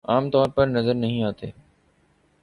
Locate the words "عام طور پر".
0.05-0.67